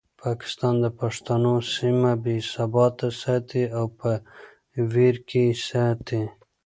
[0.23, 4.11] پاکستان د پښتنو سیمه بې ثباته ساتي او په
[4.93, 6.21] ویر کې یې ساتي.